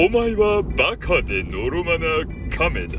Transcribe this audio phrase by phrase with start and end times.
[0.00, 2.06] お前はバカでのろまな
[2.56, 2.98] 亀だ。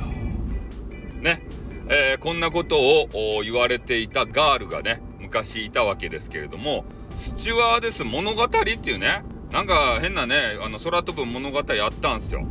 [1.22, 1.42] ね、
[1.88, 6.84] えー、こんなことを言われていたガールがね、昔いたわけですけれども、
[7.16, 8.60] スチュワーデス物語って
[8.92, 12.46] いうね、なんか変なね、あの空飛ぶ物語あったんすよ。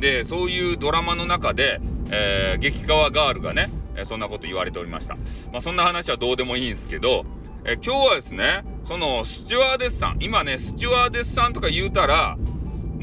[0.00, 1.80] で、そういうドラマの中で、
[2.10, 5.14] えー、激川ガールがね、えそんなこと言われておりました。
[5.52, 7.24] まあ、そんな話はどうでもいいんですけど、
[7.64, 12.36] え今日はですね、そのスチュワーデスさん、今ね、スチュワーデスさんとか言うたら、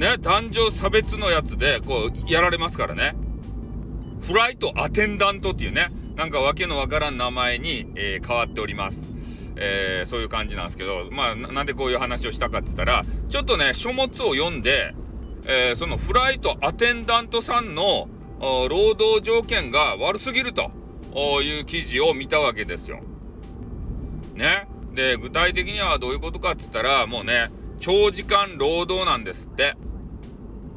[0.01, 3.13] ね、男女差別のやつで、こう、やられますからね。
[4.21, 9.11] フライトアテンダントっていうね、なんかわけのわからん名前に、えー、変わっております。
[9.57, 14.95] えー、そういう感じなんですけど、まあ、なんでこういう話をしたかって言ったら、ちょっとね、書物を読んで、
[15.45, 18.09] えー、そのフライトアテンダントさんの
[18.39, 20.71] 労働条件が悪すぎると
[21.43, 23.01] いう記事を見たわけですよ。
[24.33, 24.67] ね。
[24.95, 29.75] で、具体的にはどういうことかって言ったら、もうね、長時間労働なんですって。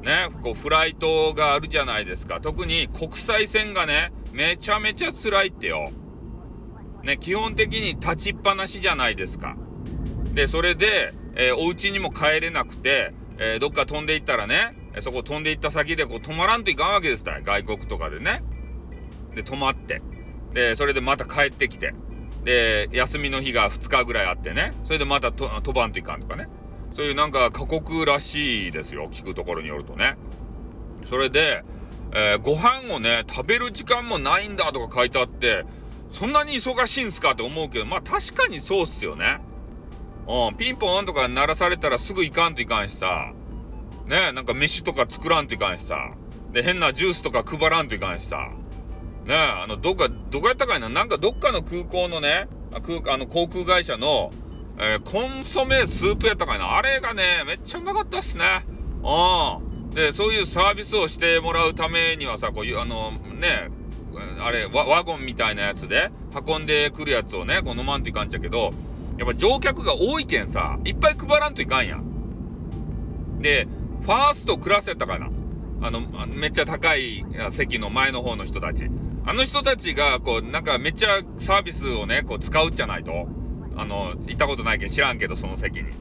[0.05, 2.41] ね、こうフライトがあるじゃないですか。
[2.41, 5.91] 特に国際線がね、めちゃめちゃ辛いってよ。
[7.03, 9.57] ね、基本的に立ちっぱなしじゃないですか。
[10.35, 18.43] で、それで、えー、お家にも帰れなくて、えー、どっか飛んでいったらね、そこ飛んでいった先でこう止まらんといかんわけですた外国とかでね。
[19.35, 20.03] で、止まって。
[20.53, 21.95] で、それでまた帰ってきて。
[22.45, 24.73] で、休みの日が2日ぐらいあってね。
[24.85, 26.49] それでまた飛ばんといかんとかね。
[26.95, 29.11] そういうなんか過酷らしいですよ。
[29.13, 30.17] 聞くところによるとね。
[31.05, 31.65] それで、
[32.15, 35.65] えー、ご飯をね、食べる時間もないんだとか書いてあって、
[36.11, 39.41] そんなに忙しいんすかって思うけど、まあ確かにそうっすよね。
[40.29, 43.33] うん、ピンポンとか鳴らされたらすぐ行かんといかんしさ。
[44.07, 46.15] ねなんか飯とか作らんといかんしさ。
[46.53, 48.51] で、変なジュースとか配らんといかんしさ。
[49.27, 50.89] ねあの、どっか、どこやったかいな？
[50.89, 52.47] なんかどっかの空港のね、
[52.87, 54.31] 空あの航空会社の
[54.79, 56.77] えー、コンソメスープやったかいな。
[56.77, 58.45] あれがね、めっちゃうまかったっすね。
[59.03, 59.91] うん。
[59.91, 63.71] で、そういうサービスをしてもらうためにはさ、こういう、あの、ね、
[64.41, 66.11] あれワ、ワゴンみたいなやつで
[66.47, 68.73] 運んでくるやつをね、こう飲まんといかんちゃけど、
[69.19, 73.41] やっぱ乗客が多いけんさ、いっぱい配らんといかんやん。
[73.41, 73.69] で、
[74.03, 75.31] ファーストクラスやったかな。
[75.83, 78.87] あの、めっちゃ高い席の前の方の人たち。
[79.27, 83.29] あの人たちが、こう、なんかめっちゃサービスをね、こう使うじゃないと。
[83.77, 85.85] あの、行ったことないけど知らんけど、その席に。
[85.85, 85.93] ね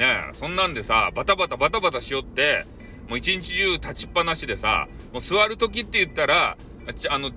[0.00, 2.66] え、そんなんでさ、バタバタバタバタしよって、
[3.08, 6.56] もう一日中立ちっぱなしでさ、もう座る時って言ったら、
[7.10, 7.30] あの、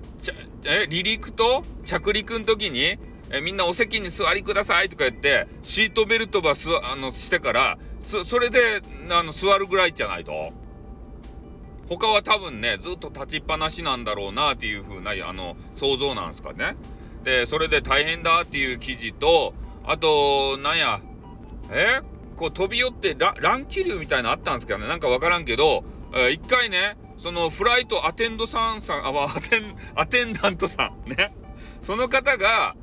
[0.64, 2.98] え、離陸と着陸の時に、
[3.32, 10.52] え、みんなお席に座りくださいとか言って、シートベルトばす、あの、してから、そ、それで、あの、座るぐらいじゃないと。
[11.88, 16.76] 他は多分ね、ずっと立ちっぱなしなんだろうなっていう風な、あの、想像なんですかね。
[17.24, 19.54] で、それで大変だっていう記事と、
[19.84, 21.00] あと、なんや、
[21.70, 22.00] え？
[22.36, 31.34] こう飛び寄って乱気流みたいなのあったんですけどね、なんかわからんけど、えー、一回ね、そのフライトアテンドさんさん、あ、アテン、アテンダントさん、ね。
[31.82, 32.76] その方が、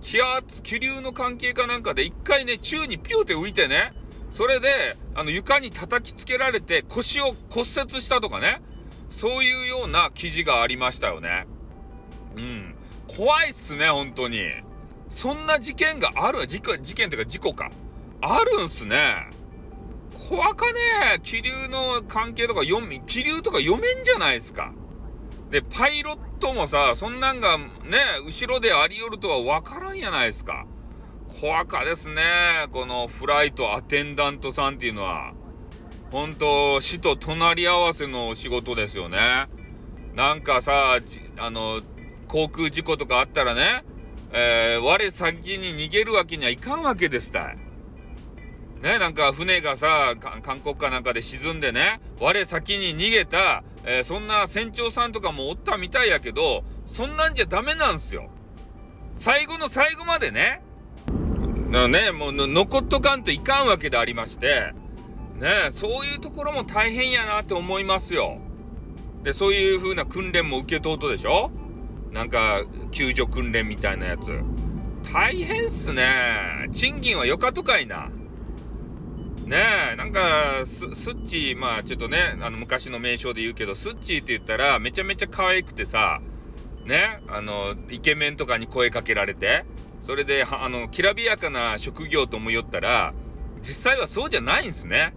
[0.00, 3.92] 気圧、気流の関係かなんかで一回ね、宙にピューって浮いてね、
[4.30, 8.62] それで、あの、床に叩きつけられて腰を骨折したとかね、
[9.10, 11.46] そういうような記事がありましたよね。
[12.36, 12.74] うん。
[13.16, 14.44] 怖いっすね、本当に。
[15.08, 16.46] そんな事件がある？
[16.46, 17.70] 事事件っていうか事故か。
[18.20, 19.28] あるんすね。
[20.28, 20.78] 怖かね
[21.16, 24.72] え気流の関係とか読み、気流とか読めんじゃないですか。
[25.50, 27.64] で、パイロットもさ、そんなんがね、
[28.26, 30.66] 後ろでありよるとは分からんやないですか。
[31.40, 32.22] 怖かですね。
[32.72, 35.32] このフライトアテンダントさんっていうのは。
[36.10, 39.46] 本当死と隣り合わせの仕事ですよね。
[40.14, 40.98] なんかさ、
[41.38, 41.80] あの、
[42.28, 43.84] 航空事故とかあったらね、
[44.32, 47.58] えー、我先に逃げるわけにはいかんわけですたい。
[48.82, 58.30] ね、なんか船がさ、韓国かなんかで沈んでね、我先に逃げた、えー、そんな船長さんとかもおったみたいやけど、そんなんじゃダメなんすよ。
[59.14, 60.62] 最後の最後までね、
[61.70, 64.72] ね、もう残っとかんといかんわけでありまして、
[65.34, 68.38] ね、そういうところも大変やなって思いますよ。
[69.24, 71.50] で、そういう風な訓練も受けとうとでしょ
[72.12, 74.40] なんか救助訓練みたいなやつ。
[75.12, 76.68] 大変っすね。
[76.72, 78.10] 賃金はよかとかいな。
[79.48, 79.56] ね
[79.94, 80.20] えなんか
[80.66, 86.20] スッチーまあちょっとねあの昔の名称で言うけどスッチーって言ったらめちゃめちゃ可愛くてさ
[86.84, 89.64] ねあのイケメンとかに声かけられて
[90.02, 93.14] それであのきらびやかな職業と思いよったら
[93.62, 95.14] 実際はそうじゃないんすね。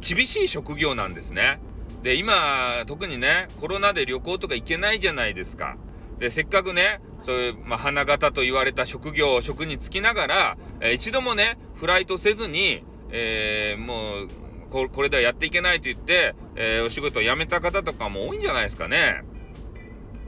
[0.00, 1.60] 厳しい職業なんですね。
[2.02, 5.76] で今特にねコロナで旅行とか行けないじゃないですか。
[6.20, 14.28] で、せっかくね、そういう、まあ、花形と言われた職業、職に就きながら、えー、一度もね、フライトせずに、えー、もう、
[14.70, 19.24] ここれではやっていけないと言って、えー、お仕事を辞めた方とかも多いんじゃないですかね。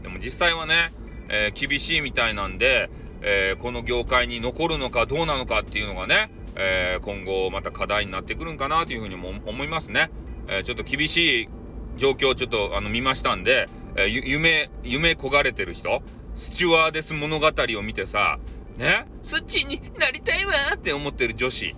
[0.03, 0.93] でも実際はね、
[1.29, 2.89] え、厳しいみたいなんで、
[3.21, 10.11] え、この業界に残るのかどうなのかっていうのがね、え今後また課題になってくるんかなというふうにも思いますね。
[10.49, 11.49] えちょっと厳しい
[11.97, 16.03] 状況をちょっとあの見ましたんで、え夢、夢焦がれてる人、
[16.35, 18.39] スチュワーデス物語を見てさ、
[18.79, 21.77] ね、スッチーになりたいわって思ってる女子、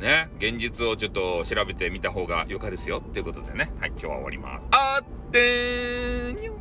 [0.00, 4.66] ね、現実をちょっと調べてみた方がよかですよっていうことでね、はい、今日は終わります。
[4.70, 6.52] あってーにょ